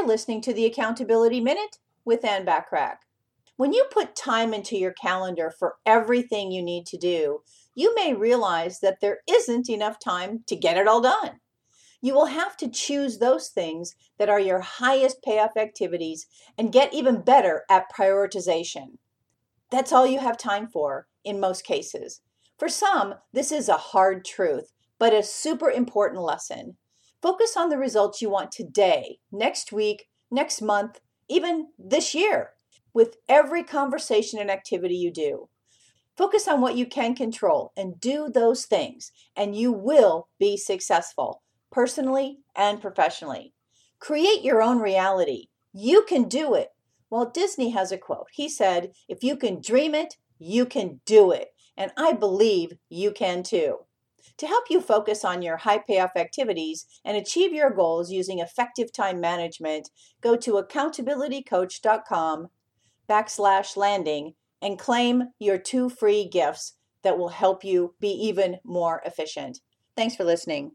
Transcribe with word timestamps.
You're 0.00 0.08
listening 0.08 0.40
to 0.42 0.54
the 0.54 0.64
Accountability 0.64 1.42
Minute 1.42 1.76
with 2.06 2.24
Ann 2.24 2.46
Bachrach. 2.46 3.00
When 3.56 3.74
you 3.74 3.84
put 3.90 4.16
time 4.16 4.54
into 4.54 4.78
your 4.78 4.94
calendar 4.94 5.52
for 5.58 5.74
everything 5.84 6.50
you 6.50 6.62
need 6.62 6.86
to 6.86 6.96
do, 6.96 7.40
you 7.74 7.94
may 7.94 8.14
realize 8.14 8.80
that 8.80 9.02
there 9.02 9.18
isn't 9.28 9.68
enough 9.68 9.98
time 9.98 10.42
to 10.46 10.56
get 10.56 10.78
it 10.78 10.88
all 10.88 11.02
done. 11.02 11.40
You 12.00 12.14
will 12.14 12.24
have 12.24 12.56
to 12.56 12.70
choose 12.70 13.18
those 13.18 13.50
things 13.50 13.94
that 14.18 14.30
are 14.30 14.40
your 14.40 14.60
highest 14.60 15.22
payoff 15.22 15.54
activities 15.58 16.26
and 16.56 16.72
get 16.72 16.94
even 16.94 17.20
better 17.20 17.64
at 17.68 17.92
prioritization. 17.94 18.96
That's 19.70 19.92
all 19.92 20.06
you 20.06 20.18
have 20.20 20.38
time 20.38 20.66
for 20.66 21.08
in 21.24 21.40
most 21.40 21.62
cases. 21.62 22.22
For 22.58 22.70
some, 22.70 23.16
this 23.34 23.52
is 23.52 23.68
a 23.68 23.76
hard 23.76 24.24
truth, 24.24 24.72
but 24.98 25.12
a 25.12 25.22
super 25.22 25.70
important 25.70 26.22
lesson. 26.22 26.78
Focus 27.22 27.56
on 27.56 27.68
the 27.68 27.76
results 27.76 28.22
you 28.22 28.30
want 28.30 28.50
today, 28.50 29.18
next 29.30 29.72
week, 29.72 30.06
next 30.30 30.62
month, 30.62 31.00
even 31.28 31.68
this 31.78 32.14
year 32.14 32.50
with 32.94 33.16
every 33.28 33.62
conversation 33.62 34.38
and 34.40 34.50
activity 34.50 34.96
you 34.96 35.12
do. 35.12 35.48
Focus 36.16 36.48
on 36.48 36.60
what 36.60 36.76
you 36.76 36.86
can 36.86 37.14
control 37.14 37.72
and 37.76 38.00
do 38.00 38.28
those 38.28 38.64
things, 38.64 39.12
and 39.36 39.54
you 39.54 39.70
will 39.70 40.28
be 40.38 40.56
successful 40.56 41.42
personally 41.70 42.38
and 42.56 42.80
professionally. 42.80 43.54
Create 43.98 44.42
your 44.42 44.62
own 44.62 44.80
reality. 44.80 45.46
You 45.72 46.04
can 46.08 46.28
do 46.28 46.54
it. 46.54 46.68
Walt 47.10 47.34
Disney 47.34 47.70
has 47.70 47.92
a 47.92 47.98
quote. 47.98 48.28
He 48.32 48.48
said, 48.48 48.92
If 49.08 49.22
you 49.22 49.36
can 49.36 49.60
dream 49.60 49.94
it, 49.94 50.16
you 50.38 50.64
can 50.64 51.00
do 51.04 51.30
it. 51.32 51.48
And 51.76 51.92
I 51.96 52.12
believe 52.12 52.72
you 52.88 53.12
can 53.12 53.42
too. 53.42 53.78
To 54.40 54.46
help 54.46 54.70
you 54.70 54.80
focus 54.80 55.22
on 55.22 55.42
your 55.42 55.58
high 55.58 55.80
payoff 55.86 56.12
activities 56.16 56.86
and 57.04 57.14
achieve 57.14 57.52
your 57.52 57.68
goals 57.68 58.10
using 58.10 58.38
effective 58.38 58.90
time 58.90 59.20
management, 59.20 59.90
go 60.22 60.34
to 60.36 60.52
accountabilitycoach.com 60.52 62.48
backslash 63.06 63.76
landing 63.76 64.32
and 64.62 64.78
claim 64.78 65.24
your 65.38 65.58
two 65.58 65.90
free 65.90 66.26
gifts 66.26 66.72
that 67.02 67.18
will 67.18 67.28
help 67.28 67.64
you 67.64 67.94
be 68.00 68.08
even 68.08 68.56
more 68.64 69.02
efficient. 69.04 69.60
Thanks 69.94 70.16
for 70.16 70.24
listening. 70.24 70.72